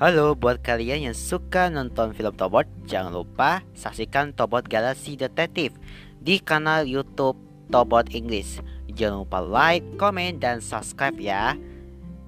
Halo 0.00 0.32
buat 0.32 0.64
kalian 0.64 1.12
yang 1.12 1.12
suka 1.12 1.68
nonton 1.68 2.16
film 2.16 2.32
Tobot, 2.32 2.64
jangan 2.88 3.20
lupa 3.20 3.60
saksikan 3.76 4.32
Tobot 4.32 4.64
Galaxy 4.64 5.12
Detektif 5.12 5.76
di 6.24 6.40
kanal 6.40 6.88
YouTube 6.88 7.36
Tobot 7.68 8.08
English. 8.16 8.64
Jangan 8.96 9.28
lupa 9.28 9.44
like, 9.44 9.84
komen, 10.00 10.40
dan 10.40 10.64
subscribe 10.64 11.20
ya. 11.20 11.52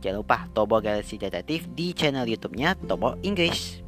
Jangan 0.05 0.21
lupa 0.21 0.45
Tobot 0.53 0.85
Galaxy 0.85 1.17
Detektif 1.17 1.65
di 1.73 1.97
channel 1.97 2.29
YouTube-nya 2.29 2.77
Tobot 2.85 3.17
English. 3.25 3.82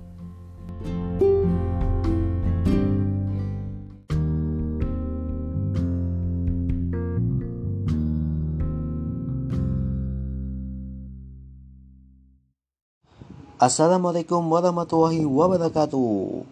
Assalamualaikum 13.65 14.45
warahmatullahi 14.45 15.25
wabarakatuh 15.25 16.45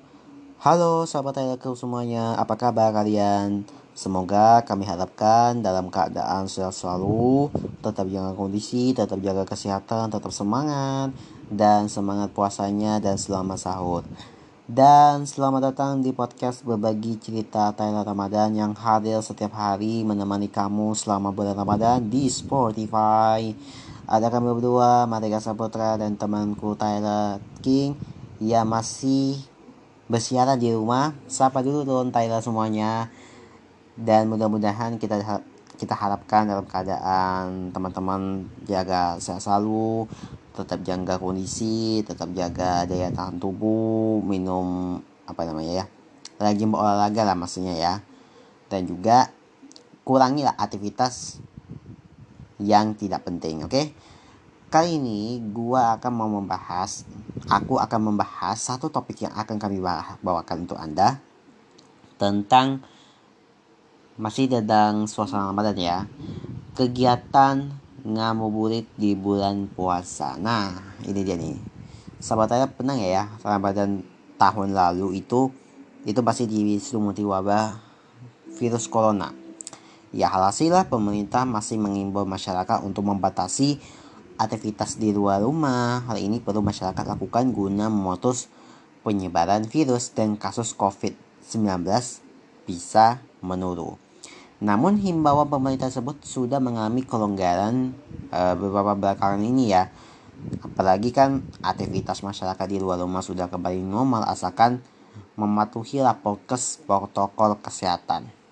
Halo 0.65 1.05
sahabat 1.05 1.37
Telekom 1.37 1.77
semuanya 1.77 2.33
Apa 2.41 2.57
kabar 2.57 2.88
kalian? 2.88 3.69
Semoga 3.93 4.65
kami 4.65 4.88
harapkan 4.88 5.61
dalam 5.61 5.93
keadaan 5.93 6.48
sehat 6.48 6.73
selalu 6.73 7.52
Tetap 7.85 8.09
jaga 8.09 8.33
kondisi, 8.33 8.97
tetap 8.97 9.21
jaga 9.21 9.45
kesehatan, 9.45 10.09
tetap 10.09 10.33
semangat 10.33 11.12
Dan 11.52 11.93
semangat 11.93 12.33
puasanya 12.33 12.97
dan 12.97 13.21
selamat 13.21 13.60
sahur 13.60 14.09
dan 14.73 15.29
selamat 15.29 15.74
datang 15.74 16.01
di 16.01 16.16
podcast 16.16 16.65
berbagi 16.65 17.21
cerita 17.21 17.74
Thailand 17.77 18.09
Ramadan 18.09 18.57
yang 18.57 18.73
hadir 18.73 19.21
setiap 19.21 19.52
hari 19.52 20.01
menemani 20.01 20.49
kamu 20.49 20.97
selama 20.97 21.29
bulan 21.29 21.59
Ramadan 21.59 22.07
di 22.07 22.30
Spotify. 22.30 23.52
Ada 24.11 24.35
kami 24.35 24.51
berdua, 24.59 25.07
Marika 25.07 25.38
Saputra 25.38 25.95
dan 25.95 26.18
temanku 26.18 26.74
Tyler 26.74 27.38
King 27.63 27.95
yang 28.43 28.66
masih 28.66 29.38
bersiaran 30.10 30.59
di 30.59 30.74
rumah. 30.74 31.15
Sapa 31.30 31.63
dulu 31.63 31.87
dong 31.87 32.10
Tyler 32.10 32.43
semuanya. 32.43 33.07
Dan 33.95 34.27
mudah-mudahan 34.27 34.99
kita 34.99 35.21
kita 35.79 35.95
harapkan 35.99 36.46
dalam 36.46 36.66
keadaan 36.66 37.71
teman-teman 37.71 38.46
jaga 38.66 39.18
sehat 39.18 39.43
selalu, 39.43 40.07
tetap 40.55 40.79
jaga 40.87 41.18
kondisi, 41.18 42.07
tetap 42.07 42.30
jaga 42.34 42.87
daya 42.87 43.10
tahan 43.10 43.43
tubuh, 43.43 44.23
minum 44.23 44.99
apa 45.27 45.43
namanya 45.43 45.82
ya, 45.82 45.87
lagi 46.38 46.62
olahraga 46.66 47.27
lah 47.27 47.34
maksudnya 47.34 47.74
ya, 47.74 47.95
dan 48.71 48.87
juga 48.87 49.34
kurangilah 50.07 50.55
aktivitas 50.55 51.43
yang 52.63 52.95
tidak 52.95 53.27
penting, 53.27 53.66
oke? 53.66 53.71
Okay? 53.71 53.91
Kali 54.73 54.96
ini 54.96 55.37
gua 55.52 56.01
akan 56.01 56.13
mau 56.16 56.30
membahas, 56.32 57.05
aku 57.52 57.77
akan 57.77 58.15
membahas 58.15 58.57
satu 58.57 58.88
topik 58.88 59.29
yang 59.29 59.35
akan 59.37 59.60
kami 59.60 59.85
bawakan 60.24 60.65
untuk 60.65 60.80
anda 60.80 61.21
tentang 62.16 62.80
masih 64.16 64.49
tentang 64.49 65.05
suasana 65.05 65.53
Ramadan 65.53 65.77
ya, 65.77 65.99
kegiatan 66.72 67.69
ngabuburit 68.03 68.88
di 68.97 69.12
bulan 69.12 69.69
puasa. 69.69 70.41
Nah, 70.41 70.97
ini 71.05 71.21
dia 71.21 71.37
nih. 71.37 71.59
Sahabat 72.22 72.55
saya 72.55 72.66
pernah 72.71 72.97
ya, 72.97 73.28
Ramadan 73.44 74.00
tahun 74.41 74.72
lalu 74.72 75.21
itu 75.21 75.50
itu 76.03 76.21
pasti 76.25 76.50
diselimuti 76.50 77.22
wabah 77.22 77.78
virus 78.59 78.87
corona. 78.91 79.41
Ya 80.12 80.28
halasilah 80.28 80.93
pemerintah 80.93 81.49
masih 81.49 81.81
mengimbau 81.81 82.28
masyarakat 82.28 82.84
untuk 82.84 83.09
membatasi 83.09 83.81
aktivitas 84.37 85.00
di 85.00 85.09
luar 85.09 85.41
rumah. 85.41 86.05
Hal 86.05 86.21
ini 86.21 86.37
perlu 86.37 86.60
masyarakat 86.60 87.16
lakukan 87.16 87.49
guna 87.49 87.88
memutus 87.88 88.53
penyebaran 89.00 89.65
virus 89.65 90.12
dan 90.12 90.37
kasus 90.37 90.77
COVID-19 90.77 91.89
bisa 92.69 93.25
menurun. 93.41 93.97
Namun 94.61 95.00
himbauan 95.00 95.49
pemerintah 95.49 95.89
tersebut 95.89 96.21
sudah 96.29 96.61
mengalami 96.61 97.03
kelonggaran 97.09 97.97
uh, 98.31 98.53
beberapa 98.53 98.93
belakangan 98.93 99.41
ini 99.41 99.73
ya. 99.73 99.89
Apalagi 100.61 101.09
kan 101.09 101.41
aktivitas 101.65 102.21
masyarakat 102.21 102.67
di 102.69 102.77
luar 102.79 103.00
rumah 103.00 103.25
sudah 103.25 103.49
kembali 103.49 103.81
normal 103.81 104.29
asalkan 104.29 104.84
mematuhi 105.41 106.05
prokes 106.21 106.84
protokol 106.84 107.56
kesehatan. 107.65 108.43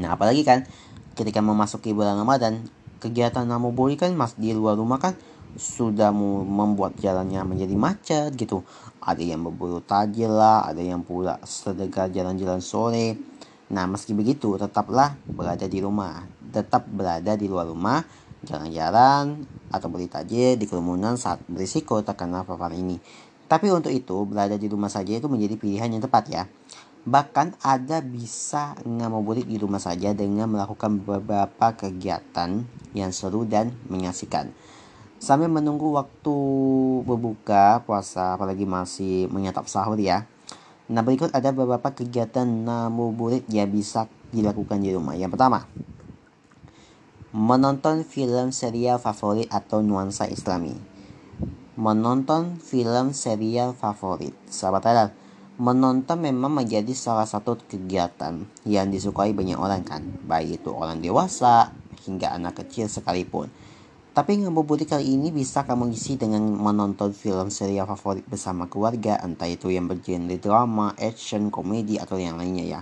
Nah 0.00 0.18
apalagi 0.18 0.42
kan 0.42 0.66
ketika 1.14 1.40
memasuki 1.40 1.94
bulan 1.94 2.18
Ramadan 2.18 2.66
kegiatan 2.98 3.46
ngabuburit 3.46 4.02
kan 4.02 4.12
mas 4.14 4.34
di 4.34 4.52
luar 4.52 4.74
rumah 4.78 4.98
kan 4.98 5.14
sudah 5.54 6.10
membuat 6.10 6.98
jalannya 6.98 7.46
menjadi 7.46 7.74
macet 7.78 8.30
gitu. 8.34 8.66
Ada 8.98 9.22
yang 9.22 9.46
berburu 9.46 9.78
tajil 9.78 10.34
lah, 10.34 10.66
ada 10.66 10.82
yang 10.82 11.06
pula 11.06 11.38
sedekah 11.46 12.10
jalan-jalan 12.10 12.58
sore 12.58 13.14
Nah, 13.72 13.88
meski 13.88 14.12
begitu, 14.12 14.60
tetaplah 14.60 15.16
berada 15.24 15.64
di 15.64 15.80
rumah. 15.80 16.28
Tetap 16.52 16.84
berada 16.84 17.32
di 17.32 17.48
luar 17.48 17.64
rumah, 17.64 18.04
jalan-jalan, 18.44 19.40
atau 19.72 19.88
beli 19.88 20.04
tajir 20.04 20.60
di 20.60 20.68
kerumunan 20.68 21.16
saat 21.16 21.40
berisiko 21.48 22.04
terkena 22.04 22.44
paparan 22.44 22.76
ini. 22.76 23.00
Tapi 23.48 23.72
untuk 23.72 23.90
itu, 23.90 24.14
berada 24.28 24.60
di 24.60 24.68
rumah 24.68 24.92
saja 24.92 25.16
itu 25.16 25.26
menjadi 25.32 25.56
pilihan 25.56 25.88
yang 25.90 26.02
tepat 26.04 26.24
ya. 26.28 26.44
Bahkan 27.04 27.60
ada 27.60 28.00
bisa 28.00 28.72
ngabuburit 28.80 29.44
di 29.44 29.60
rumah 29.60 29.80
saja 29.80 30.16
dengan 30.16 30.48
melakukan 30.48 31.04
beberapa 31.04 31.76
kegiatan 31.76 32.64
yang 32.96 33.12
seru 33.12 33.44
dan 33.44 33.76
menyaksikan. 33.92 34.48
Sambil 35.20 35.52
menunggu 35.52 35.92
waktu 35.92 36.36
berbuka 37.04 37.84
puasa 37.84 38.36
apalagi 38.36 38.64
masih 38.64 39.28
menyantap 39.28 39.68
sahur 39.68 40.00
ya. 40.00 40.24
Nah 40.88 41.00
berikut 41.04 41.32
ada 41.32 41.52
beberapa 41.52 41.92
kegiatan 41.92 42.44
ngabuburit 42.44 43.44
yang 43.52 43.68
bisa 43.68 44.08
dilakukan 44.32 44.80
di 44.80 44.92
rumah. 44.92 45.16
Yang 45.16 45.36
pertama, 45.36 45.64
menonton 47.32 48.04
film 48.04 48.52
serial 48.52 49.00
favorit 49.00 49.48
atau 49.48 49.80
nuansa 49.80 50.28
islami. 50.28 50.76
Menonton 51.74 52.60
film 52.60 53.16
serial 53.16 53.72
favorit. 53.72 54.36
Sahabat 54.46 54.84
halal, 54.86 55.08
menonton 55.54 56.18
memang 56.18 56.50
menjadi 56.50 56.90
salah 56.98 57.30
satu 57.30 57.54
kegiatan 57.70 58.42
yang 58.66 58.90
disukai 58.90 59.30
banyak 59.30 59.54
orang 59.54 59.86
kan. 59.86 60.02
Baik 60.26 60.62
itu 60.62 60.74
orang 60.74 60.98
dewasa 60.98 61.70
hingga 62.06 62.34
anak 62.34 62.64
kecil 62.64 62.90
sekalipun. 62.90 63.46
Tapi 64.14 64.38
ngabuburit 64.38 64.86
kali 64.86 65.18
ini 65.18 65.34
bisa 65.34 65.66
kamu 65.66 65.90
isi 65.90 66.14
dengan 66.14 66.42
menonton 66.46 67.10
film 67.10 67.50
serial 67.50 67.90
favorit 67.90 68.22
bersama 68.26 68.70
keluarga, 68.70 69.18
entah 69.18 69.50
itu 69.50 69.74
yang 69.74 69.90
bergenre 69.90 70.38
drama, 70.38 70.94
action, 71.02 71.50
komedi, 71.50 71.98
atau 71.98 72.14
yang 72.14 72.38
lainnya 72.38 72.78
ya. 72.78 72.80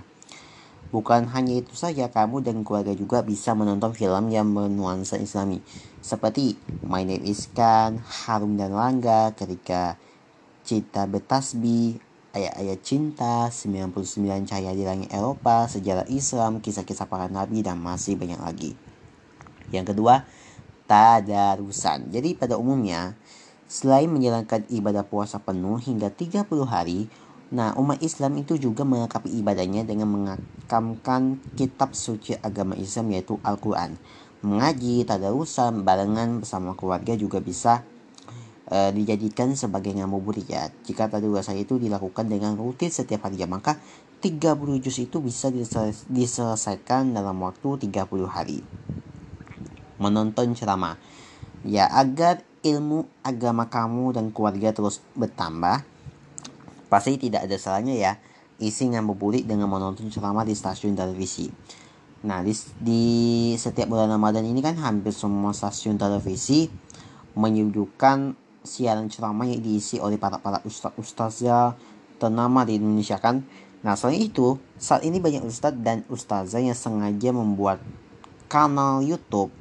Bukan 0.93 1.33
hanya 1.33 1.57
itu 1.57 1.73
saja, 1.73 2.13
kamu 2.13 2.45
dan 2.45 2.61
keluarga 2.61 2.93
juga 2.93 3.25
bisa 3.25 3.57
menonton 3.57 3.97
film 3.97 4.29
yang 4.29 4.53
bernuansa 4.53 5.17
islami. 5.17 5.57
Seperti 6.05 6.53
My 6.85 7.01
Name 7.01 7.25
is 7.25 7.49
Khan, 7.49 7.97
Harum 8.05 8.53
dan 8.53 8.77
Langga, 8.77 9.33
ketika 9.33 9.97
Cita 10.61 11.09
Betasbi, 11.09 12.12
Ayat-ayat 12.33 12.81
cinta, 12.81 13.45
99 13.53 14.49
cahaya 14.49 14.73
di 14.73 14.81
langit 14.81 15.13
Eropa, 15.13 15.69
sejarah 15.69 16.09
Islam, 16.09 16.65
kisah-kisah 16.65 17.05
para 17.05 17.29
nabi, 17.29 17.61
dan 17.61 17.77
masih 17.77 18.17
banyak 18.17 18.41
lagi. 18.41 18.73
Yang 19.69 19.93
kedua, 19.93 20.25
tadarusan. 20.89 22.09
Jadi 22.09 22.33
pada 22.33 22.57
umumnya, 22.57 23.13
selain 23.69 24.09
menjalankan 24.09 24.65
ibadah 24.65 25.05
puasa 25.05 25.37
penuh 25.45 25.77
hingga 25.77 26.09
30 26.09 26.65
hari, 26.65 27.05
nah 27.53 27.77
umat 27.77 28.01
Islam 28.01 28.41
itu 28.41 28.57
juga 28.57 28.81
melengkapi 28.81 29.29
ibadahnya 29.29 29.85
dengan 29.85 30.09
mengakamkan 30.09 31.37
kitab 31.53 31.93
suci 31.93 32.33
agama 32.41 32.73
Islam 32.73 33.13
yaitu 33.13 33.37
Al-Quran. 33.45 33.93
Mengaji, 34.41 35.05
tadarusan, 35.05 35.85
barengan 35.85 36.41
bersama 36.41 36.73
keluarga 36.73 37.13
juga 37.13 37.37
bisa 37.37 37.85
e, 38.67 38.77
dijadikan 38.95 39.55
sebagai 39.55 39.91
ngabuburit 39.95 40.47
ya. 40.47 40.69
Jika 40.83 41.07
tadarusan 41.09 41.59
itu 41.59 41.79
dilakukan 41.79 42.27
dengan 42.27 42.55
rutin 42.55 42.91
setiap 42.91 43.27
hari 43.27 43.41
ya, 43.41 43.47
maka 43.47 43.79
30 44.23 44.55
juz 44.79 44.97
itu 45.03 45.19
bisa 45.19 45.51
diselesaikan 46.07 47.11
dalam 47.11 47.35
waktu 47.43 47.91
30 47.91 48.27
hari 48.27 48.63
menonton 49.99 50.55
ceramah. 50.55 50.95
Ya, 51.63 51.87
agar 51.87 52.43
ilmu 52.63 53.07
agama 53.23 53.67
kamu 53.71 54.15
dan 54.15 54.25
keluarga 54.35 54.75
terus 54.75 54.99
bertambah, 55.15 55.83
pasti 56.87 57.15
tidak 57.19 57.47
ada 57.47 57.55
salahnya 57.55 57.95
ya 57.95 58.13
isi 58.61 58.87
ngabuburit 58.87 59.43
dengan 59.43 59.67
menonton 59.67 60.07
ceramah 60.07 60.45
di 60.45 60.53
stasiun 60.53 60.93
televisi. 60.93 61.49
Nah, 62.23 62.39
di, 62.39 62.55
di 62.79 63.03
setiap 63.59 63.91
bulan 63.91 64.07
Ramadan 64.07 64.47
ini 64.47 64.63
kan 64.63 64.79
hampir 64.79 65.11
semua 65.11 65.51
stasiun 65.51 65.99
televisi 65.99 66.71
menyuguhkan 67.35 68.37
siaran 68.63 69.11
ceramah 69.11 69.45
yang 69.45 69.59
diisi 69.59 69.99
oleh 69.99 70.15
para 70.15 70.39
para 70.39 70.63
ustaz 70.97 71.43
ya 71.43 71.75
ternama 72.17 72.63
di 72.63 72.79
Indonesia 72.79 73.19
kan. 73.19 73.43
Nah, 73.83 73.99
selain 73.99 74.23
itu, 74.23 74.55
saat 74.79 75.03
ini 75.03 75.19
banyak 75.19 75.43
ustadz 75.43 75.83
dan 75.83 76.07
ustazah 76.07 76.63
yang 76.63 76.71
sengaja 76.71 77.35
membuat 77.35 77.83
kanal 78.47 79.03
YouTube 79.03 79.51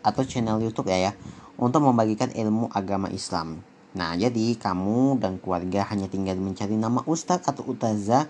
atau 0.00 0.22
channel 0.24 0.64
YouTube 0.64 0.88
ya 0.88 1.12
ya 1.12 1.12
untuk 1.60 1.84
membagikan 1.84 2.32
ilmu 2.32 2.72
agama 2.72 3.12
Islam. 3.12 3.60
Nah, 3.92 4.16
jadi 4.16 4.56
kamu 4.56 5.20
dan 5.20 5.36
keluarga 5.38 5.84
hanya 5.92 6.08
tinggal 6.08 6.40
mencari 6.40 6.74
nama 6.74 7.04
ustadz 7.04 7.46
atau 7.46 7.68
ustazah 7.68 8.26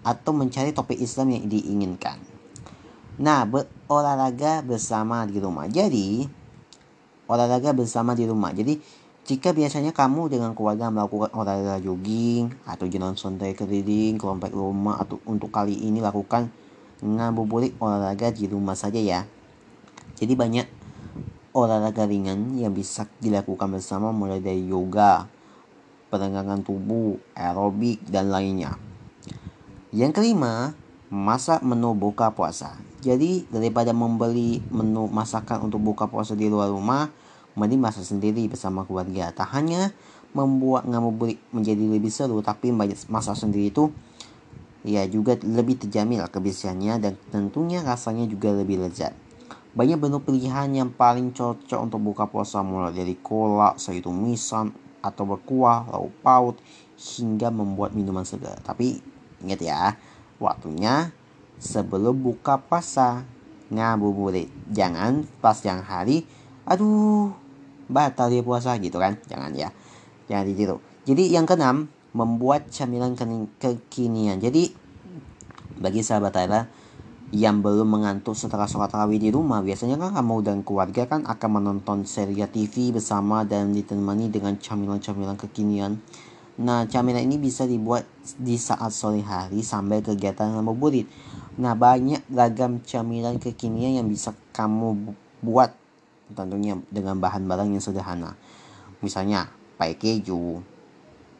atau 0.00 0.32
mencari 0.32 0.72
topik 0.72 0.96
Islam 0.96 1.36
yang 1.36 1.44
diinginkan. 1.44 2.18
Nah, 3.20 3.46
berolahraga 3.46 4.64
bersama 4.64 5.22
di 5.28 5.38
rumah. 5.38 5.70
Jadi, 5.70 6.26
olahraga 7.30 7.70
bersama 7.70 8.16
di 8.16 8.26
rumah. 8.26 8.50
Jadi, 8.50 9.03
jika 9.24 9.56
biasanya 9.56 9.96
kamu 9.96 10.28
dengan 10.28 10.52
keluarga 10.52 10.92
melakukan 10.92 11.32
olahraga 11.32 11.80
jogging 11.80 12.52
atau 12.68 12.84
jalan 12.84 13.16
santai 13.16 13.56
keliling 13.56 14.20
kelompok 14.20 14.52
rumah 14.52 15.00
atau 15.00 15.16
untuk 15.24 15.48
kali 15.48 15.72
ini 15.80 16.04
lakukan 16.04 16.52
ngabuburit 17.00 17.72
olahraga 17.80 18.28
di 18.28 18.44
rumah 18.44 18.76
saja 18.76 19.00
ya. 19.00 19.24
Jadi 20.20 20.36
banyak 20.36 20.66
olahraga 21.56 22.04
ringan 22.04 22.60
yang 22.60 22.76
bisa 22.76 23.08
dilakukan 23.16 23.72
bersama 23.72 24.12
mulai 24.12 24.44
dari 24.44 24.68
yoga, 24.68 25.24
perenggangan 26.12 26.60
tubuh, 26.60 27.16
aerobik, 27.32 28.04
dan 28.04 28.28
lainnya. 28.28 28.76
Yang 29.94 30.20
kelima, 30.20 30.76
masak 31.08 31.64
menu 31.64 31.96
buka 31.96 32.34
puasa. 32.36 32.76
Jadi 33.00 33.48
daripada 33.48 33.96
membeli 33.96 34.60
menu 34.68 35.08
masakan 35.08 35.64
untuk 35.64 35.80
buka 35.80 36.10
puasa 36.10 36.36
di 36.36 36.50
luar 36.50 36.68
rumah, 36.68 37.08
mending 37.54 37.80
masak 37.82 38.06
sendiri 38.06 38.46
bersama 38.46 38.86
keluarga. 38.86 39.34
Tak 39.34 39.50
hanya 39.54 39.90
membuat 40.34 40.86
ngabuburit 40.86 41.38
menjadi 41.54 41.80
lebih 41.80 42.10
seru, 42.10 42.42
tapi 42.42 42.74
masak 43.08 43.38
sendiri 43.38 43.70
itu 43.70 43.94
ya 44.84 45.06
juga 45.08 45.38
lebih 45.40 45.80
terjamin 45.80 46.20
kebersihannya 46.28 46.94
dan 47.00 47.14
tentunya 47.32 47.80
rasanya 47.80 48.28
juga 48.28 48.52
lebih 48.52 48.84
lezat. 48.84 49.14
Banyak 49.74 49.98
menu 49.98 50.22
pilihan 50.22 50.70
yang 50.70 50.90
paling 50.94 51.34
cocok 51.34 51.80
untuk 51.82 51.98
buka 51.98 52.30
puasa 52.30 52.62
mulai 52.62 52.94
dari 52.94 53.18
kolak, 53.18 53.82
sayur 53.82 54.06
tumisan, 54.06 54.70
atau 55.02 55.26
berkuah, 55.26 55.90
lauk 55.90 56.14
paut, 56.22 56.56
hingga 56.94 57.50
membuat 57.50 57.90
minuman 57.90 58.22
segar. 58.22 58.54
Tapi 58.62 59.14
Ingat 59.44 59.60
ya, 59.60 59.82
waktunya 60.40 61.12
sebelum 61.60 62.16
buka 62.24 62.56
puasa 62.56 63.28
ngabuburit. 63.68 64.48
Jangan 64.72 65.28
pas 65.44 65.60
yang 65.60 65.84
hari, 65.84 66.24
aduh 66.64 67.43
batal 67.86 68.30
dia 68.30 68.42
puasa 68.44 68.76
gitu 68.80 68.96
kan. 69.00 69.18
Jangan 69.28 69.52
ya. 69.52 69.70
Jangan 70.30 70.44
ditiru. 70.48 70.76
Jadi 71.04 71.32
yang 71.32 71.44
keenam, 71.44 71.88
membuat 72.14 72.70
camilan 72.70 73.18
kekinian. 73.58 74.38
Jadi 74.40 74.72
bagi 75.76 76.00
sahabat 76.00 76.32
Tyler 76.32 76.64
yang 77.34 77.58
belum 77.60 77.90
mengantuk 77.90 78.38
setelah 78.38 78.70
sholat 78.70 78.94
tarawih 78.94 79.18
di 79.18 79.34
rumah, 79.34 79.58
biasanya 79.58 79.98
kan 79.98 80.14
kamu 80.14 80.36
dan 80.46 80.58
keluarga 80.62 81.02
kan 81.10 81.26
akan 81.26 81.50
menonton 81.60 82.06
serial 82.06 82.46
TV 82.46 82.94
bersama 82.94 83.42
dan 83.42 83.74
ditemani 83.74 84.30
dengan 84.30 84.54
camilan-camilan 84.54 85.34
kekinian 85.34 85.98
Nah, 86.54 86.86
camilan 86.86 87.26
ini 87.26 87.34
bisa 87.34 87.66
dibuat 87.66 88.06
di 88.38 88.54
saat 88.54 88.94
sore 88.94 89.26
hari 89.26 89.66
sambil 89.66 89.98
kegiatan 90.06 90.54
ngabuburit. 90.54 91.10
Nah, 91.58 91.74
banyak 91.74 92.22
ragam 92.30 92.78
camilan 92.86 93.42
kekinian 93.42 93.98
yang 93.98 94.06
bisa 94.06 94.30
kamu 94.54 95.18
buat 95.42 95.74
tentunya 96.32 96.80
dengan 96.88 97.20
bahan 97.20 97.44
barang 97.44 97.68
yang 97.76 97.84
sederhana. 97.84 98.32
Misalnya, 99.04 99.52
pai 99.76 100.00
keju, 100.00 100.64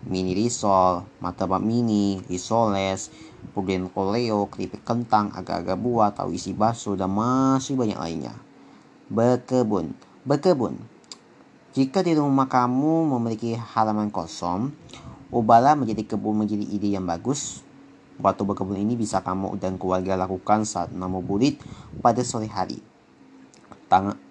mini 0.05 0.37
risol, 0.37 1.09
martabak 1.25 1.65
mini, 1.65 2.21
risoles, 2.29 3.09
puding 3.57 3.89
koleo, 3.89 4.49
keripik 4.53 4.85
kentang, 4.85 5.33
agak-agak 5.33 5.81
buah, 5.81 6.13
tahu 6.13 6.37
isi 6.37 6.53
bakso, 6.53 6.93
dan 6.93 7.09
masih 7.09 7.77
banyak 7.77 7.97
lainnya. 7.97 8.35
Berkebun. 9.09 9.97
Berkebun. 10.29 10.77
Jika 11.75 12.07
di 12.07 12.15
rumah 12.15 12.47
kamu 12.47 13.17
memiliki 13.17 13.59
halaman 13.59 14.13
kosong, 14.13 14.71
ubahlah 15.35 15.75
menjadi 15.75 16.15
kebun 16.15 16.47
menjadi 16.47 16.63
ide 16.71 16.95
yang 16.95 17.03
bagus. 17.03 17.67
Waktu 18.15 18.47
berkebun 18.47 18.79
ini 18.79 18.95
bisa 18.95 19.27
kamu 19.27 19.59
dan 19.59 19.75
keluarga 19.75 20.15
lakukan 20.15 20.63
saat 20.63 20.95
bulit 20.95 21.59
pada 21.99 22.23
sore 22.23 22.47
hari. 22.47 22.94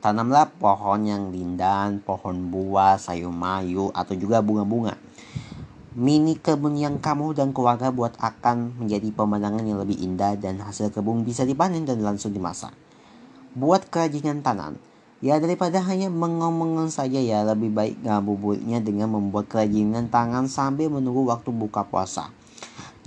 Tanamlah 0.03 0.51
pohon 0.59 1.07
yang 1.07 1.31
lindan, 1.31 2.03
pohon 2.03 2.51
buah, 2.51 2.99
sayur 2.99 3.31
mayu, 3.31 3.93
atau 3.95 4.11
juga 4.17 4.43
bunga-bunga. 4.43 4.99
Mini 5.93 6.35
kebun 6.35 6.73
yang 6.73 6.97
kamu 6.97 7.37
dan 7.37 7.53
keluarga 7.53 7.93
buat 7.93 8.17
akan 8.17 8.81
menjadi 8.81 9.13
pemandangan 9.13 9.61
yang 9.61 9.77
lebih 9.77 10.01
indah 10.01 10.33
dan 10.41 10.57
hasil 10.57 10.89
kebun 10.89 11.21
bisa 11.21 11.45
dipanen 11.45 11.85
dan 11.85 12.01
langsung 12.01 12.33
dimasak. 12.33 12.73
Buat 13.53 13.93
kerajinan 13.93 14.41
tanam. 14.41 14.81
Ya 15.23 15.39
daripada 15.39 15.79
hanya 15.85 16.11
mengomong 16.11 16.89
saja 16.91 17.21
ya 17.21 17.47
lebih 17.47 17.71
baik 17.71 18.01
ngabuburitnya 18.03 18.83
dengan 18.83 19.15
membuat 19.15 19.47
kerajinan 19.47 20.11
tangan 20.11 20.51
sambil 20.51 20.91
menunggu 20.91 21.29
waktu 21.29 21.53
buka 21.53 21.87
puasa. 21.87 22.27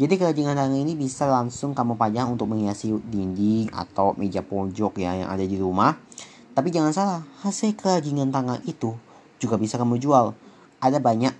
Jadi 0.00 0.16
kerajinan 0.16 0.56
tangan 0.56 0.76
ini 0.76 0.96
bisa 0.96 1.28
langsung 1.28 1.76
kamu 1.76 1.98
pajang 1.98 2.32
untuk 2.32 2.48
menghiasi 2.52 2.94
dinding 3.04 3.68
atau 3.68 4.16
meja 4.16 4.40
pojok 4.40 4.96
ya 4.96 5.26
yang 5.26 5.28
ada 5.28 5.44
di 5.44 5.60
rumah. 5.60 5.92
Tapi 6.56 6.72
jangan 6.72 6.92
salah, 6.96 7.20
hasil 7.44 7.76
kerajinan 7.76 8.32
tangan 8.32 8.64
itu 8.64 8.96
juga 9.36 9.60
bisa 9.60 9.76
kamu 9.76 10.00
jual. 10.00 10.32
Ada 10.80 11.04
banyak 11.04 11.36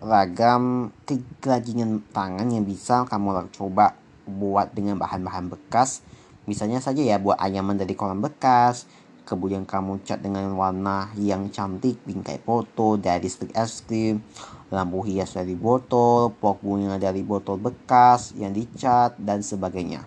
ragam 0.00 0.96
kerajinan 1.44 2.00
tangan 2.08 2.48
yang 2.48 2.64
bisa 2.64 3.04
kamu 3.04 3.52
coba 3.52 4.00
buat 4.24 4.72
dengan 4.72 4.96
bahan-bahan 4.96 5.52
bekas. 5.52 6.00
Misalnya 6.48 6.80
saja 6.80 7.04
ya 7.04 7.20
buat 7.20 7.36
anyaman 7.36 7.76
dari 7.76 7.92
kolam 7.92 8.24
bekas, 8.24 8.88
kemudian 9.26 9.66
kamu 9.66 10.00
cat 10.06 10.22
dengan 10.22 10.48
warna 10.54 11.10
yang 11.18 11.50
cantik 11.50 11.98
bingkai 12.06 12.38
foto 12.40 12.94
dari 12.96 13.26
stik 13.26 13.50
es 13.58 13.82
krim 13.82 14.22
lampu 14.70 15.02
hias 15.02 15.34
dari 15.34 15.58
botol 15.58 16.30
pok 16.30 16.62
bunga 16.62 16.96
dari 16.96 17.26
botol 17.26 17.58
bekas 17.58 18.38
yang 18.38 18.54
dicat 18.54 19.18
dan 19.18 19.42
sebagainya 19.42 20.06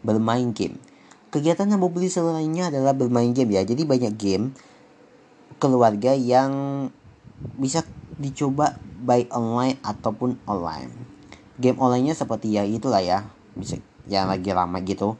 bermain 0.00 0.56
game 0.56 0.80
kegiatan 1.32 1.66
yang 1.66 1.80
beli 1.80 2.12
lainnya 2.12 2.68
adalah 2.68 2.92
bermain 2.92 3.32
game 3.32 3.56
ya 3.56 3.64
jadi 3.64 3.82
banyak 3.88 4.14
game 4.20 4.52
keluarga 5.56 6.12
yang 6.12 6.52
bisa 7.56 7.88
dicoba 8.20 8.78
baik 8.84 9.32
online 9.32 9.80
ataupun 9.80 10.36
online 10.44 10.92
game 11.56 11.80
onlinenya 11.80 12.12
seperti 12.12 12.52
ya 12.52 12.62
itulah 12.68 13.00
ya 13.00 13.24
bisa 13.56 13.80
yang 14.04 14.28
lagi 14.28 14.52
ramai 14.52 14.84
gitu 14.84 15.16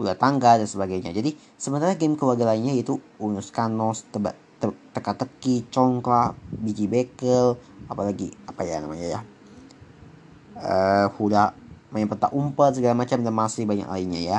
ular 0.00 0.16
tangga 0.16 0.56
dan 0.56 0.68
sebagainya. 0.68 1.12
Jadi 1.12 1.36
sementara 1.60 1.94
game 1.94 2.16
keluarga 2.16 2.48
lainnya 2.50 2.72
yaitu 2.72 2.98
unus 3.20 3.52
kanos, 3.52 4.08
tebak 4.08 4.34
te, 4.56 4.72
teka-teki, 4.96 5.68
congklak, 5.68 6.34
biji 6.58 6.88
bekel, 6.88 7.60
apalagi 7.86 8.32
apa 8.48 8.60
ya 8.64 8.80
namanya 8.80 9.06
ya. 9.18 9.20
Uh, 10.52 11.06
huda 11.16 11.56
main 11.92 12.08
peta 12.08 12.28
umpet 12.32 12.76
segala 12.76 12.96
macam 12.96 13.20
dan 13.20 13.34
masih 13.34 13.64
banyak 13.68 13.88
lainnya 13.88 14.20
ya. 14.20 14.38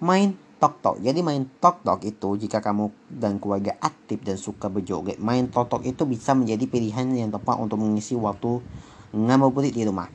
Main 0.00 0.36
tok 0.60 0.80
tok. 0.80 0.96
Jadi 1.00 1.20
main 1.20 1.44
tok 1.60 1.84
tok 1.84 2.00
itu 2.04 2.36
jika 2.36 2.60
kamu 2.60 2.92
dan 3.08 3.40
keluarga 3.40 3.76
aktif 3.80 4.20
dan 4.20 4.36
suka 4.36 4.68
berjoget, 4.68 5.20
main 5.20 5.48
tok 5.48 5.68
tok 5.68 5.82
itu 5.84 6.04
bisa 6.04 6.36
menjadi 6.36 6.64
pilihan 6.68 7.08
yang 7.12 7.32
tepat 7.32 7.56
untuk 7.56 7.80
mengisi 7.80 8.16
waktu 8.16 8.64
ngabuburit 9.12 9.72
di 9.72 9.84
rumah. 9.84 10.08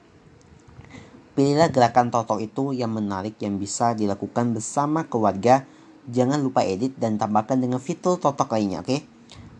Pilihlah 1.36 1.68
gerakan 1.68 2.16
toto 2.16 2.40
itu 2.40 2.72
yang 2.72 2.96
menarik 2.96 3.36
yang 3.44 3.60
bisa 3.60 3.92
dilakukan 3.92 4.56
bersama 4.56 5.04
keluarga. 5.04 5.68
Jangan 6.08 6.40
lupa 6.40 6.64
edit 6.64 6.96
dan 6.96 7.20
tambahkan 7.20 7.60
dengan 7.60 7.84
fitur 7.84 8.16
totok 8.16 8.56
lainnya, 8.56 8.80
oke? 8.80 8.88
Okay? 8.88 9.02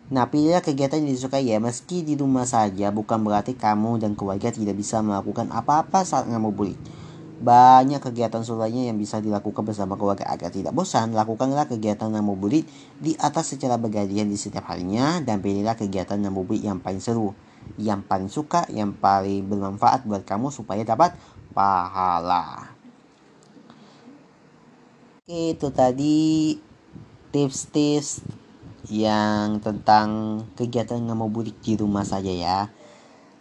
Nah, 0.08 0.30
pilihlah 0.30 0.62
kegiatan 0.64 1.02
yang 1.04 1.12
disukai 1.12 1.50
ya, 1.50 1.60
meski 1.60 2.06
di 2.06 2.16
rumah 2.16 2.48
saja 2.48 2.94
bukan 2.96 3.26
berarti 3.26 3.58
kamu 3.58 4.00
dan 4.00 4.16
keluarga 4.16 4.54
tidak 4.54 4.78
bisa 4.78 5.04
melakukan 5.04 5.52
apa-apa 5.52 6.06
saat 6.08 6.30
ngabuburit. 6.30 6.80
Banyak 7.36 8.00
kegiatan 8.00 8.40
lainnya 8.56 8.88
yang 8.88 8.96
bisa 8.96 9.20
dilakukan 9.20 9.68
bersama 9.68 10.00
keluarga 10.00 10.24
agar 10.32 10.48
tidak 10.56 10.72
bosan. 10.72 11.12
Lakukanlah 11.12 11.68
kegiatan 11.68 12.08
ngabuburit 12.08 12.64
di 12.96 13.12
atas 13.20 13.52
secara 13.52 13.76
bergantian 13.76 14.32
di 14.32 14.40
setiap 14.40 14.72
harinya 14.72 15.20
dan 15.20 15.44
pilihlah 15.44 15.76
kegiatan 15.76 16.16
ngabuburit 16.16 16.64
yang 16.64 16.80
paling 16.80 17.04
seru, 17.04 17.36
yang 17.76 18.00
paling 18.08 18.32
suka, 18.32 18.64
yang 18.72 18.96
paling 18.96 19.44
bermanfaat 19.52 20.08
buat 20.08 20.24
kamu 20.24 20.48
supaya 20.48 20.88
dapat 20.88 21.12
pahala. 21.52 22.72
Itu 25.28 25.76
tadi 25.76 26.56
tips-tips 27.36 28.24
yang 28.88 29.60
tentang 29.60 30.40
kegiatan 30.56 31.04
ngabuburit 31.04 31.58
di 31.60 31.76
rumah 31.76 32.08
saja 32.08 32.32
ya. 32.32 32.72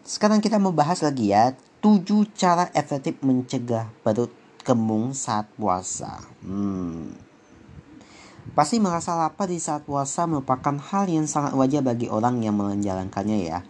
Sekarang 0.04 0.40
kita 0.40 0.58
mau 0.58 0.72
bahas 0.72 1.00
lagi 1.00 1.30
ya, 1.30 1.54
7 1.84 2.00
cara 2.32 2.72
efektif 2.72 3.20
mencegah 3.20 3.92
perut 4.00 4.32
kembung 4.64 5.12
saat 5.12 5.44
puasa. 5.52 6.16
Hmm. 6.40 7.12
Pasti 8.56 8.80
merasa 8.80 9.12
lapar 9.12 9.52
di 9.52 9.60
saat 9.60 9.84
puasa 9.84 10.24
merupakan 10.24 10.80
hal 10.80 11.12
yang 11.12 11.28
sangat 11.28 11.52
wajar 11.52 11.84
bagi 11.84 12.08
orang 12.08 12.40
yang 12.40 12.56
menjalankannya 12.56 13.36
ya. 13.36 13.60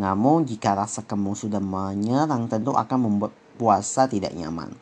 Namun 0.00 0.48
jika 0.48 0.72
rasa 0.72 1.04
kembung 1.04 1.36
sudah 1.36 1.60
menyerang 1.60 2.48
tentu 2.48 2.72
akan 2.72 2.96
membuat 2.96 3.36
puasa 3.60 4.08
tidak 4.08 4.32
nyaman. 4.32 4.72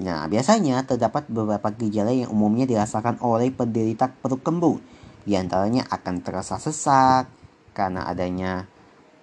Nah, 0.00 0.24
biasanya 0.32 0.88
terdapat 0.88 1.28
beberapa 1.28 1.68
gejala 1.76 2.16
yang 2.16 2.32
umumnya 2.32 2.64
dirasakan 2.64 3.20
oleh 3.20 3.52
penderita 3.52 4.08
perut 4.08 4.40
kembung. 4.40 4.80
Di 5.28 5.36
antaranya 5.36 5.84
akan 5.92 6.24
terasa 6.24 6.56
sesak, 6.56 7.28
karena 7.76 8.08
adanya 8.08 8.64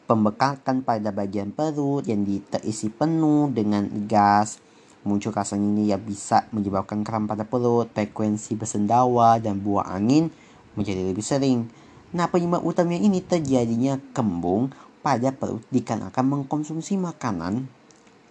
pembekakan 0.06 0.86
pada 0.86 1.10
bagian 1.10 1.50
perut 1.50 2.06
yang 2.06 2.22
terisi 2.50 2.94
penuh 2.94 3.50
dengan 3.50 3.86
gas 4.06 4.62
muncul 5.06 5.30
rasa 5.30 5.56
ini 5.56 5.94
yang 5.94 6.02
bisa 6.02 6.50
menyebabkan 6.50 7.06
kram 7.06 7.30
pada 7.30 7.46
perut, 7.46 7.88
frekuensi 7.94 8.58
bersendawa, 8.58 9.38
dan 9.38 9.62
buah 9.62 9.94
angin 9.94 10.34
menjadi 10.74 11.06
lebih 11.06 11.22
sering. 11.22 11.70
Nah, 12.12 12.26
penyebab 12.28 12.66
utama 12.66 12.98
ini 12.98 13.22
terjadinya 13.22 14.02
kembung 14.12 14.74
pada 15.06 15.30
perut 15.30 15.62
dikarenakan 15.70 16.26
mengkonsumsi 16.26 16.98
makanan 16.98 17.70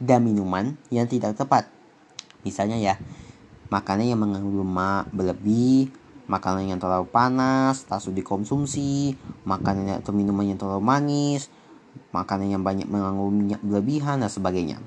dan 0.02 0.20
minuman 0.26 0.74
yang 0.90 1.06
tidak 1.06 1.38
tepat. 1.38 1.70
Misalnya 2.42 2.76
ya, 2.76 2.98
makanan 3.70 4.10
yang 4.10 4.20
mengandung 4.20 4.66
lemak 4.66 5.06
berlebih, 5.14 5.94
makanan 6.26 6.74
yang 6.74 6.82
terlalu 6.82 7.06
panas, 7.06 7.86
tak 7.86 8.02
dikonsumsi, 8.02 9.14
makanan 9.46 10.02
atau 10.02 10.10
minuman 10.10 10.42
yang 10.42 10.58
terlalu 10.58 10.82
manis, 10.82 11.46
makanan 12.14 12.54
yang 12.54 12.62
banyak 12.62 12.86
mengandung 12.86 13.34
minyak 13.34 13.60
berlebihan 13.62 14.22
dan 14.22 14.30
sebagainya. 14.30 14.78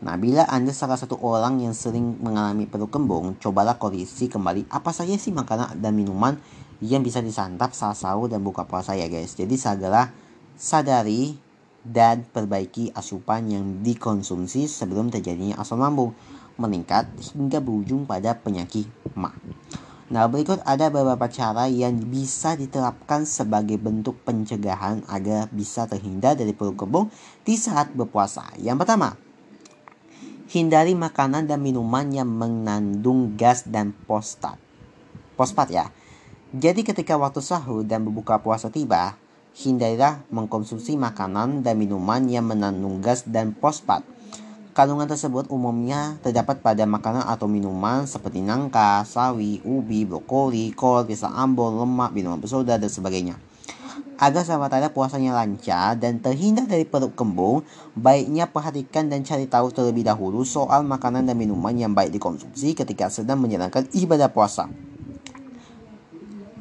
Nah, 0.00 0.16
bila 0.16 0.48
Anda 0.48 0.72
salah 0.72 0.96
satu 0.96 1.20
orang 1.20 1.60
yang 1.60 1.76
sering 1.76 2.16
mengalami 2.24 2.64
perut 2.64 2.88
kembung, 2.88 3.36
cobalah 3.36 3.76
koreksi 3.76 4.32
kembali 4.32 4.72
apa 4.72 4.96
saja 4.96 5.12
sih 5.20 5.28
makanan 5.28 5.76
dan 5.76 5.92
minuman 5.92 6.40
yang 6.80 7.04
bisa 7.04 7.20
disantap 7.20 7.76
saat 7.76 8.00
sahur 8.00 8.32
dan 8.32 8.40
buka 8.40 8.64
puasa 8.64 8.96
ya 8.96 9.12
guys. 9.12 9.36
Jadi 9.36 9.60
segera 9.60 10.08
sadari 10.56 11.36
dan 11.84 12.24
perbaiki 12.24 12.92
asupan 12.96 13.48
yang 13.52 13.64
dikonsumsi 13.84 14.68
sebelum 14.68 15.12
terjadinya 15.12 15.60
asam 15.60 15.80
lambung 15.80 16.16
meningkat 16.60 17.08
hingga 17.32 17.60
berujung 17.60 18.04
pada 18.04 18.36
penyakit 18.36 18.88
ma. 19.16 19.32
Nah, 20.10 20.26
berikut 20.26 20.58
ada 20.66 20.90
beberapa 20.90 21.30
cara 21.30 21.70
yang 21.70 21.94
bisa 22.10 22.58
diterapkan 22.58 23.22
sebagai 23.22 23.78
bentuk 23.78 24.18
pencegahan 24.26 25.06
agar 25.06 25.46
bisa 25.54 25.86
terhindar 25.86 26.34
dari 26.34 26.50
perut 26.50 26.74
kembung 26.74 27.14
di 27.46 27.54
saat 27.54 27.94
berpuasa. 27.94 28.50
Yang 28.58 28.82
pertama, 28.82 29.14
Hindari 30.50 30.98
makanan 30.98 31.46
dan 31.46 31.62
minuman 31.62 32.10
yang 32.10 32.26
mengandung 32.26 33.38
gas 33.38 33.70
dan 33.70 33.94
postat. 33.94 34.58
Pospat 35.38 35.70
ya. 35.70 35.94
Jadi 36.50 36.82
ketika 36.82 37.14
waktu 37.14 37.38
sahur 37.38 37.86
dan 37.86 38.02
berbuka 38.02 38.42
puasa 38.42 38.66
tiba, 38.66 39.14
hindarilah 39.54 40.26
mengkonsumsi 40.26 40.98
makanan 40.98 41.62
dan 41.62 41.78
minuman 41.78 42.26
yang 42.26 42.50
mengandung 42.50 42.98
gas 42.98 43.22
dan 43.30 43.54
fosfat. 43.54 44.02
Kandungan 44.70 45.10
tersebut 45.10 45.50
umumnya 45.50 46.14
terdapat 46.22 46.62
pada 46.62 46.86
makanan 46.86 47.26
atau 47.26 47.50
minuman 47.50 48.06
seperti 48.06 48.38
nangka, 48.38 49.02
sawi, 49.02 49.58
ubi, 49.66 50.06
brokoli, 50.06 50.70
kol, 50.70 51.02
pisang 51.02 51.34
ambon, 51.34 51.74
lemak, 51.82 52.14
minuman 52.14 52.38
bersoda, 52.38 52.78
dan 52.78 52.86
sebagainya. 52.86 53.34
Agar 54.14 54.46
sahabat 54.46 54.70
Anda 54.78 54.94
puasanya 54.94 55.34
lancar 55.34 55.98
dan 55.98 56.22
terhindar 56.22 56.70
dari 56.70 56.86
perut 56.86 57.10
kembung, 57.18 57.66
baiknya 57.98 58.46
perhatikan 58.46 59.10
dan 59.10 59.26
cari 59.26 59.50
tahu 59.50 59.74
terlebih 59.74 60.06
dahulu 60.06 60.46
soal 60.46 60.86
makanan 60.86 61.26
dan 61.26 61.34
minuman 61.34 61.74
yang 61.74 61.90
baik 61.90 62.14
dikonsumsi 62.14 62.78
ketika 62.78 63.10
sedang 63.10 63.42
menjalankan 63.42 63.90
ibadah 63.90 64.30
puasa. 64.30 64.70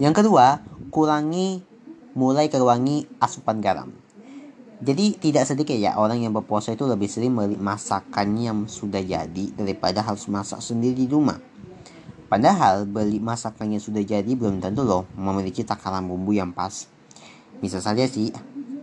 Yang 0.02 0.26
kedua, 0.26 0.66
kurangi 0.90 1.62
mulai 2.18 2.50
kurangi 2.50 3.06
asupan 3.22 3.62
garam. 3.62 4.09
Jadi 4.80 5.20
tidak 5.20 5.44
sedikit 5.44 5.76
ya 5.76 6.00
orang 6.00 6.24
yang 6.24 6.32
berpuasa 6.32 6.72
itu 6.72 6.88
lebih 6.88 7.12
sering 7.12 7.36
masakan 7.60 8.40
yang 8.40 8.58
sudah 8.64 9.04
jadi 9.04 9.52
daripada 9.52 10.00
harus 10.00 10.24
masak 10.32 10.64
sendiri 10.64 11.04
di 11.04 11.08
rumah. 11.12 11.36
Padahal 12.32 12.88
beli 12.88 13.20
masakan 13.20 13.76
yang 13.76 13.84
sudah 13.84 14.00
jadi 14.00 14.32
belum 14.40 14.64
tentu 14.64 14.88
loh 14.88 15.04
memiliki 15.20 15.68
takaran 15.68 16.08
bumbu 16.08 16.32
yang 16.32 16.56
pas. 16.56 16.88
Bisa 17.60 17.84
saja 17.84 18.08
sih 18.08 18.32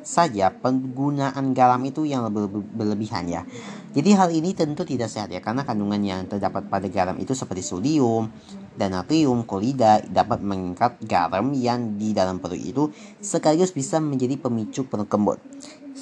saja 0.06 0.54
penggunaan 0.54 1.50
garam 1.50 1.82
itu 1.82 2.06
yang 2.06 2.30
lebih 2.30 2.62
berlebihan 2.78 3.26
ya. 3.26 3.42
Jadi 3.90 4.10
hal 4.14 4.30
ini 4.30 4.54
tentu 4.54 4.86
tidak 4.86 5.10
sehat 5.10 5.34
ya 5.34 5.42
karena 5.42 5.66
kandungan 5.66 5.98
yang 5.98 6.20
terdapat 6.30 6.70
pada 6.70 6.86
garam 6.86 7.18
itu 7.18 7.34
seperti 7.34 7.66
sodium 7.66 8.30
dan 8.78 8.94
natrium 8.94 9.42
klorida 9.42 9.98
dapat 10.06 10.38
mengikat 10.46 11.02
garam 11.02 11.50
yang 11.56 11.98
di 11.98 12.14
dalam 12.14 12.38
perut 12.38 12.62
itu 12.62 12.94
sekaligus 13.18 13.74
bisa 13.74 13.98
menjadi 13.98 14.38
pemicu 14.38 14.86
perut 14.86 15.10
kembut. 15.10 15.42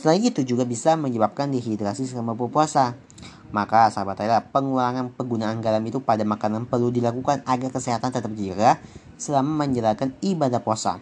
Selain 0.05 0.21
itu 0.21 0.45
juga 0.45 0.69
bisa 0.69 1.01
menyebabkan 1.01 1.49
dehidrasi 1.49 2.05
selama 2.05 2.37
berpuasa. 2.37 2.93
Maka 3.57 3.89
sahabat 3.89 4.21
saya 4.21 4.45
pengurangan 4.45 5.09
penggunaan 5.17 5.65
garam 5.65 5.81
itu 5.81 5.97
pada 6.05 6.21
makanan 6.29 6.69
perlu 6.69 6.93
dilakukan 6.93 7.41
agar 7.49 7.73
kesehatan 7.73 8.13
tetap 8.13 8.29
terjaga 8.29 8.85
selama 9.17 9.65
menjalankan 9.65 10.13
ibadah 10.21 10.61
puasa. 10.61 11.01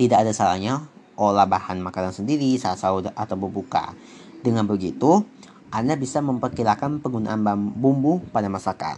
Tidak 0.00 0.16
ada 0.16 0.32
salahnya 0.32 0.88
olah 1.20 1.44
bahan 1.44 1.76
makanan 1.84 2.16
sendiri 2.16 2.56
saat 2.56 2.80
sahur 2.80 3.04
atau 3.04 3.36
berbuka. 3.36 3.92
Dengan 4.40 4.64
begitu, 4.64 5.20
Anda 5.68 6.00
bisa 6.00 6.24
memperkirakan 6.24 7.04
penggunaan 7.04 7.44
bumbu 7.76 8.24
pada 8.32 8.48
masakan. 8.48 8.96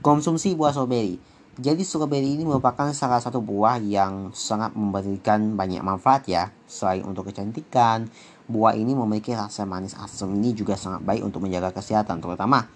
Konsumsi 0.00 0.56
buah 0.56 0.72
stroberi. 0.72 1.20
Jadi 1.56 1.88
stroberi 1.88 2.36
ini 2.36 2.44
merupakan 2.44 2.92
salah 2.92 3.16
satu 3.16 3.40
buah 3.40 3.80
yang 3.80 4.28
sangat 4.36 4.76
memberikan 4.76 5.56
banyak 5.56 5.80
manfaat 5.80 6.28
ya. 6.28 6.52
Selain 6.68 7.00
untuk 7.00 7.32
kecantikan, 7.32 8.12
buah 8.44 8.76
ini 8.76 8.92
memiliki 8.92 9.32
rasa 9.32 9.64
manis 9.64 9.96
asam 9.96 10.36
ini 10.36 10.52
juga 10.52 10.76
sangat 10.76 11.00
baik 11.00 11.24
untuk 11.24 11.40
menjaga 11.40 11.72
kesehatan 11.72 12.20
terutama 12.20 12.68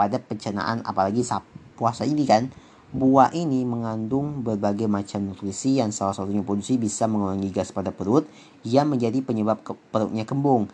pada 0.00 0.16
pencernaan 0.16 0.80
apalagi 0.80 1.20
saat 1.20 1.44
puasa 1.76 2.08
ini 2.08 2.24
kan 2.24 2.48
Buah 2.92 3.32
ini 3.32 3.64
mengandung 3.64 4.44
berbagai 4.44 4.84
macam 4.84 5.24
nutrisi 5.24 5.80
yang 5.80 5.88
salah 5.96 6.12
satunya 6.12 6.44
produksi 6.44 6.76
bisa 6.76 7.08
mengurangi 7.08 7.48
gas 7.48 7.72
pada 7.72 7.88
perut 7.88 8.28
yang 8.68 8.92
menjadi 8.92 9.24
penyebab 9.24 9.64
ke 9.64 9.72
perutnya 9.88 10.28
kembung. 10.28 10.68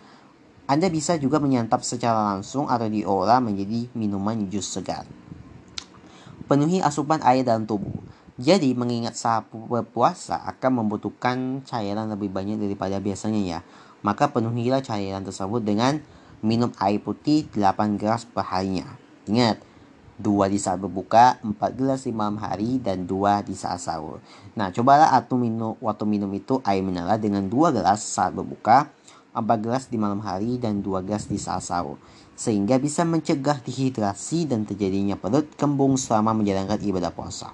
Anda 0.67 0.91
bisa 0.91 1.15
juga 1.15 1.39
menyantap 1.39 1.87
secara 1.87 2.35
langsung 2.35 2.67
atau 2.67 2.91
diolah 2.91 3.39
menjadi 3.39 3.87
minuman 3.95 4.51
jus 4.51 4.67
segar. 4.67 5.07
Penuhi 6.49 6.81
asupan 6.81 7.21
air 7.29 7.45
dalam 7.45 7.69
tubuh. 7.69 7.93
Jadi 8.41 8.73
mengingat 8.73 9.21
saat 9.21 9.53
berpuasa 9.53 10.41
akan 10.49 10.81
membutuhkan 10.81 11.61
cairan 11.69 12.09
lebih 12.09 12.33
banyak 12.33 12.57
daripada 12.57 12.97
biasanya 12.97 13.41
ya. 13.45 13.61
Maka 14.01 14.33
penuhilah 14.33 14.81
cairan 14.81 15.29
tersebut 15.29 15.61
dengan 15.61 16.01
minum 16.41 16.73
air 16.81 17.05
putih 17.05 17.45
8 17.53 18.01
gelas 18.01 18.25
per 18.25 18.49
harinya. 18.49 18.89
Ingat, 19.29 19.61
dua 20.19 20.49
di 20.49 20.57
saat 20.57 20.81
berbuka, 20.81 21.37
empat 21.45 21.77
gelas 21.79 22.09
di 22.09 22.17
malam 22.17 22.41
hari, 22.41 22.81
dan 22.83 23.05
dua 23.05 23.45
di 23.45 23.53
saat 23.53 23.79
sahur. 23.79 24.19
Nah, 24.59 24.75
cobalah 24.75 25.15
atau 25.15 25.39
minum, 25.39 25.79
waktu 25.79 26.09
minum 26.09 26.33
itu 26.35 26.65
air 26.65 26.81
mineral 26.81 27.21
dengan 27.21 27.47
dua 27.47 27.71
gelas 27.71 28.03
saat 28.03 28.33
berbuka, 28.33 28.91
empat 29.37 29.59
gelas 29.63 29.85
di 29.87 30.01
malam 30.01 30.25
hari, 30.25 30.57
dan 30.57 30.81
dua 30.81 31.05
gelas 31.07 31.31
di 31.31 31.37
saat 31.37 31.63
sahur. 31.63 32.01
Sehingga 32.39 32.79
bisa 32.79 33.03
mencegah 33.03 33.59
dehidrasi 33.59 34.47
dan 34.47 34.63
terjadinya 34.63 35.19
perut 35.19 35.51
kembung 35.59 35.99
selama 35.99 36.39
menjalankan 36.39 36.79
ibadah 36.79 37.11
puasa. 37.11 37.51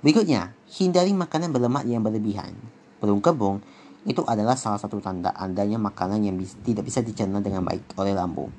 Berikutnya, 0.00 0.56
hindari 0.72 1.12
makanan 1.12 1.52
berlemak 1.52 1.84
yang 1.84 2.00
berlebihan. 2.00 2.56
Perut 2.96 3.20
kembung 3.20 3.60
itu 4.08 4.24
adalah 4.24 4.56
salah 4.56 4.80
satu 4.80 5.00
tanda 5.00 5.32
adanya 5.36 5.80
makanan 5.80 6.24
yang 6.24 6.36
tidak 6.64 6.84
bisa 6.88 7.00
dicerna 7.00 7.40
dengan 7.44 7.64
baik 7.64 7.96
oleh 7.96 8.16
lambung. 8.16 8.52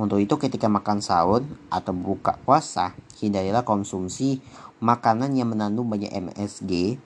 Untuk 0.00 0.22
itu 0.22 0.34
ketika 0.38 0.66
makan 0.66 1.02
sahur 1.02 1.44
atau 1.68 1.92
buka 1.92 2.38
puasa, 2.42 2.94
hindarilah 3.20 3.62
konsumsi 3.62 4.40
makanan 4.80 5.36
yang 5.36 5.52
mengandung 5.52 5.86
banyak 5.92 6.08
MSG, 6.08 6.96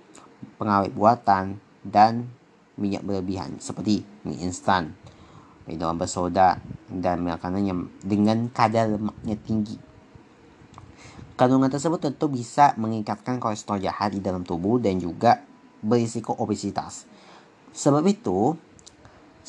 pengawet 0.56 0.94
buatan, 0.94 1.59
dan 1.85 2.30
minyak 2.78 3.04
berlebihan 3.04 3.59
seperti 3.61 4.06
mie 4.23 4.40
instan, 4.40 4.97
minuman 5.64 5.97
bersoda, 5.97 6.61
dan 6.88 7.25
makanan 7.25 7.62
yang 7.64 7.80
dengan 8.04 8.49
kadar 8.52 8.88
lemaknya 8.92 9.37
tinggi. 9.40 9.76
Kandungan 11.35 11.66
tersebut 11.66 11.99
tentu 11.99 12.30
bisa 12.30 12.78
mengikatkan 12.78 13.42
kolesterol 13.42 13.83
jahat 13.83 14.14
di 14.14 14.23
dalam 14.23 14.47
tubuh 14.47 14.78
dan 14.78 15.02
juga 15.02 15.42
berisiko 15.83 16.30
obesitas. 16.38 17.11
Sebab 17.75 18.06
itu, 18.06 18.54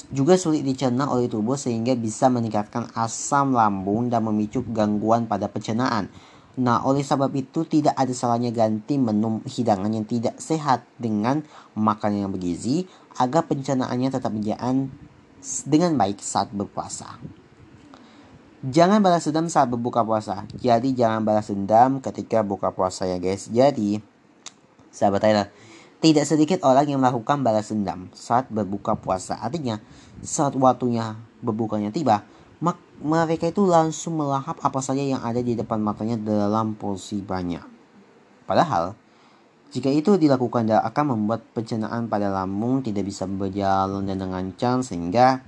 juga 0.09 0.35
sulit 0.35 0.65
dicerna 0.65 1.07
oleh 1.07 1.29
tubuh 1.31 1.55
sehingga 1.55 1.95
bisa 1.95 2.27
meningkatkan 2.27 2.91
asam 2.97 3.55
lambung 3.55 4.09
dan 4.09 4.25
memicu 4.25 4.65
gangguan 4.65 5.29
pada 5.29 5.47
pencernaan. 5.47 6.09
Nah, 6.55 6.83
oleh 6.87 7.03
sebab 7.03 7.35
itu 7.35 7.67
tidak 7.67 7.95
ada 7.99 8.11
salahnya 8.15 8.49
ganti 8.49 8.95
menu 8.95 9.43
hidangan 9.43 9.91
yang 9.91 10.07
tidak 10.07 10.39
sehat 10.39 10.87
dengan 10.95 11.43
makanan 11.75 12.27
yang 12.27 12.31
bergizi 12.31 12.87
agar 13.19 13.43
pencernaannya 13.47 14.09
tetap 14.09 14.31
berjalan 14.31 14.87
dengan 15.65 15.93
baik 15.93 16.17
saat 16.19 16.49
berpuasa. 16.49 17.21
Jangan 18.65 18.97
balas 18.97 19.29
dendam 19.29 19.45
saat 19.45 19.69
berbuka 19.69 20.01
puasa. 20.01 20.49
Jadi 20.57 20.97
jangan 20.97 21.21
balas 21.21 21.53
dendam 21.53 22.01
ketika 22.01 22.41
buka 22.41 22.73
puasa 22.73 23.05
ya 23.05 23.21
guys. 23.21 23.45
Jadi 23.53 24.01
sahabat 24.89 25.21
Tyler, 25.21 25.47
tidak 26.01 26.25
sedikit 26.25 26.65
orang 26.65 26.89
yang 26.89 26.97
melakukan 26.97 27.45
balas 27.45 27.69
dendam 27.69 28.09
saat 28.17 28.49
berbuka 28.49 28.97
puasa. 28.97 29.37
Artinya, 29.37 29.77
saat 30.25 30.57
waktunya 30.57 31.13
berbukanya 31.45 31.93
tiba, 31.93 32.25
mereka 33.03 33.51
itu 33.51 33.67
langsung 33.67 34.17
melahap 34.17 34.55
apa 34.63 34.79
saja 34.79 35.03
yang 35.03 35.21
ada 35.21 35.43
di 35.43 35.53
depan 35.53 35.77
matanya 35.83 36.15
dalam 36.15 36.73
porsi 36.73 37.19
banyak. 37.19 37.61
Padahal, 38.47 38.95
Jika 39.73 39.89
itu 39.91 40.15
dilakukan 40.15 40.69
akan 40.69 41.05
membuat 41.17 41.41
pencernaan 41.51 42.07
pada 42.07 42.29
lambung 42.31 42.85
tidak 42.85 43.07
bisa 43.09 43.25
berjalan 43.25 44.05
dan 44.05 44.21
lancar 44.23 44.79
sehingga 44.85 45.41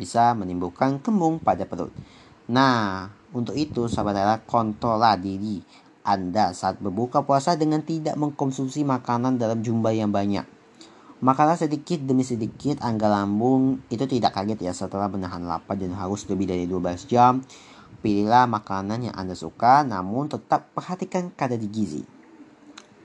bisa 0.00 0.32
menimbulkan 0.32 0.98
kembung 1.04 1.36
pada 1.38 1.68
perut. 1.68 1.92
Nah, 2.50 3.06
untuk 3.30 3.54
itu 3.54 3.86
sahabat 3.86 4.16
rela 4.16 4.36
kontrollah 4.42 5.14
diri 5.14 5.62
Anda 6.02 6.50
saat 6.50 6.82
berbuka 6.82 7.22
puasa 7.22 7.54
dengan 7.54 7.84
tidak 7.84 8.18
mengkonsumsi 8.18 8.82
makanan 8.82 9.38
dalam 9.38 9.62
jumlah 9.62 9.94
yang 9.94 10.10
banyak. 10.10 10.42
Makanlah 11.20 11.60
sedikit 11.60 12.00
demi 12.00 12.24
sedikit 12.24 12.80
angga 12.80 13.12
lambung 13.12 13.84
itu 13.92 14.08
tidak 14.08 14.34
kaget 14.34 14.56
ya 14.64 14.72
setelah 14.72 15.06
menahan 15.12 15.44
lapar 15.44 15.76
dan 15.76 15.92
harus 15.92 16.24
lebih 16.32 16.48
dari 16.48 16.64
12 16.64 17.06
jam. 17.06 17.44
Pilihlah 18.00 18.48
makanan 18.48 19.12
yang 19.12 19.14
Anda 19.14 19.36
suka 19.36 19.84
namun 19.84 20.32
tetap 20.32 20.72
perhatikan 20.72 21.28
kadar 21.36 21.60
gizi. 21.60 22.02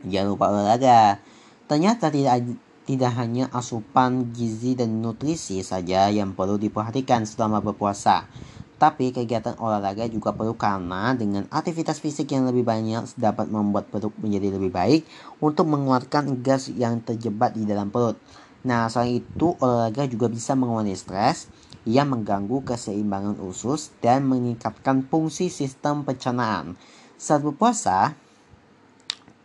Jangan 0.06 0.28
lupa 0.32 0.54
olahraga. 0.54 1.20
Ternyata 1.66 2.14
tidak 2.14 2.46
tidak 2.86 3.12
hanya 3.18 3.50
asupan 3.50 4.30
gizi 4.30 4.78
dan 4.78 5.02
nutrisi 5.02 5.66
saja 5.66 6.06
yang 6.14 6.38
perlu 6.38 6.62
diperhatikan 6.62 7.26
selama 7.26 7.60
berpuasa. 7.60 8.30
Tapi 8.76 9.16
kegiatan 9.16 9.58
olahraga 9.58 10.06
juga 10.06 10.36
perlu 10.36 10.54
karena 10.54 11.16
dengan 11.18 11.50
aktivitas 11.50 11.98
fisik 11.98 12.30
yang 12.36 12.46
lebih 12.46 12.62
banyak 12.62 13.08
dapat 13.18 13.50
membuat 13.50 13.90
perut 13.90 14.14
menjadi 14.22 14.54
lebih 14.54 14.70
baik 14.70 15.02
untuk 15.42 15.66
mengeluarkan 15.66 16.46
gas 16.46 16.70
yang 16.70 17.02
terjebak 17.02 17.56
di 17.58 17.66
dalam 17.66 17.90
perut. 17.90 18.20
Nah, 18.68 18.92
selain 18.92 19.24
itu 19.24 19.56
olahraga 19.62 20.06
juga 20.06 20.28
bisa 20.28 20.54
mengurangi 20.54 20.98
stres 20.98 21.50
yang 21.86 22.12
mengganggu 22.12 22.66
keseimbangan 22.66 23.38
usus 23.46 23.94
dan 24.02 24.26
meningkatkan 24.26 25.06
fungsi 25.06 25.54
sistem 25.54 26.02
pencernaan. 26.02 26.76
Saat 27.16 27.46
berpuasa, 27.48 28.18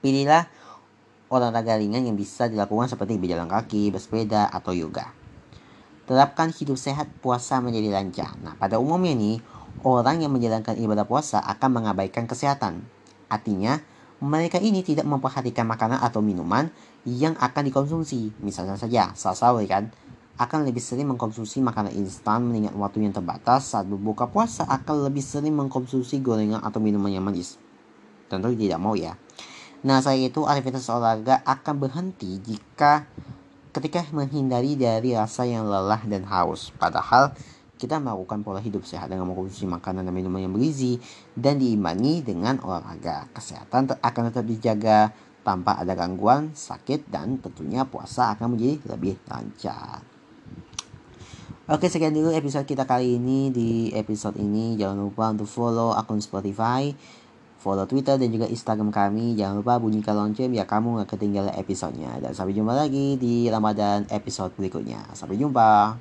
pilihlah 0.00 0.48
olahraga 1.30 1.78
ringan 1.78 2.02
yang 2.04 2.18
bisa 2.18 2.50
dilakukan 2.50 2.90
seperti 2.90 3.16
berjalan 3.16 3.46
kaki, 3.46 3.94
bersepeda, 3.94 4.50
atau 4.50 4.74
yoga. 4.74 5.14
Terapkan 6.10 6.50
hidup 6.50 6.74
sehat 6.74 7.06
puasa 7.22 7.62
menjadi 7.62 7.94
lancar. 7.94 8.34
Nah, 8.42 8.58
pada 8.58 8.82
umumnya 8.82 9.14
nih, 9.14 9.38
orang 9.86 10.26
yang 10.26 10.34
menjalankan 10.34 10.74
ibadah 10.74 11.06
puasa 11.06 11.38
akan 11.38 11.70
mengabaikan 11.80 12.26
kesehatan. 12.26 12.82
Artinya, 13.30 13.78
mereka 14.18 14.58
ini 14.58 14.82
tidak 14.82 15.06
memperhatikan 15.06 15.64
makanan 15.70 16.02
atau 16.02 16.18
minuman 16.18 16.66
yang 17.06 17.38
akan 17.38 17.62
dikonsumsi. 17.70 18.34
Misalnya 18.42 18.74
saja, 18.74 19.14
saat 19.14 19.38
kan, 19.70 19.94
akan 20.40 20.64
lebih 20.64 20.80
sering 20.80 21.04
mengkonsumsi 21.14 21.60
makanan 21.60 21.92
instan 22.00 22.42
mengingat 22.48 22.72
waktu 22.72 23.04
yang 23.04 23.12
terbatas 23.12 23.76
saat 23.76 23.84
berbuka 23.84 24.24
puasa 24.32 24.64
akan 24.64 25.04
lebih 25.04 25.20
sering 25.20 25.52
mengkonsumsi 25.52 26.18
gorengan 26.24 26.64
atau 26.64 26.80
minuman 26.80 27.12
yang 27.12 27.22
manis. 27.22 27.60
Tentu 28.26 28.48
tidak 28.56 28.80
mau 28.80 28.96
ya. 28.96 29.20
Nah, 29.80 30.04
saya 30.04 30.20
itu 30.28 30.44
aktivitas 30.44 30.88
olahraga 30.92 31.40
akan 31.48 31.74
berhenti 31.80 32.36
jika 32.44 33.08
ketika 33.72 34.04
menghindari 34.12 34.76
dari 34.76 35.16
rasa 35.16 35.48
yang 35.48 35.64
lelah 35.64 36.04
dan 36.04 36.26
haus. 36.28 36.68
Padahal 36.76 37.32
kita 37.80 37.96
melakukan 37.96 38.44
pola 38.44 38.60
hidup 38.60 38.84
sehat 38.84 39.08
dengan 39.08 39.24
mengkonsumsi 39.32 39.64
makanan 39.64 40.04
dan 40.04 40.12
minuman 40.12 40.44
yang 40.44 40.52
bergizi 40.52 41.00
dan 41.32 41.56
diimbangi 41.56 42.20
dengan 42.20 42.60
olahraga. 42.60 43.32
Kesehatan 43.32 43.96
akan 44.04 44.22
tetap 44.28 44.44
dijaga 44.44 45.16
tanpa 45.40 45.80
ada 45.80 45.96
gangguan, 45.96 46.52
sakit, 46.52 47.08
dan 47.08 47.40
tentunya 47.40 47.88
puasa 47.88 48.36
akan 48.36 48.52
menjadi 48.52 48.84
lebih 48.84 49.16
lancar. 49.24 50.04
Oke 51.70 51.86
sekian 51.86 52.10
dulu 52.10 52.34
episode 52.34 52.66
kita 52.66 52.82
kali 52.82 53.14
ini 53.16 53.54
di 53.54 53.94
episode 53.94 54.34
ini 54.42 54.74
jangan 54.74 55.06
lupa 55.06 55.30
untuk 55.30 55.46
follow 55.46 55.94
akun 55.94 56.18
Spotify 56.18 56.90
follow 57.60 57.84
Twitter 57.84 58.16
dan 58.16 58.32
juga 58.32 58.48
Instagram 58.48 58.88
kami. 58.88 59.36
Jangan 59.36 59.60
lupa 59.60 59.76
bunyikan 59.76 60.16
lonceng 60.16 60.48
biar 60.48 60.64
kamu 60.64 61.04
gak 61.04 61.14
ketinggalan 61.14 61.52
episodenya. 61.60 62.16
Dan 62.16 62.32
sampai 62.32 62.56
jumpa 62.56 62.72
lagi 62.72 63.20
di 63.20 63.46
Ramadan 63.52 64.08
episode 64.08 64.56
berikutnya. 64.56 65.04
Sampai 65.12 65.36
jumpa. 65.36 66.00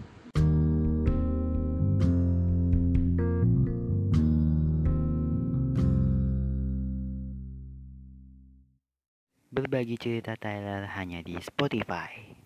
Berbagi 9.52 10.00
cerita 10.00 10.40
Tyler 10.40 10.88
hanya 10.96 11.20
di 11.20 11.36
Spotify. 11.44 12.39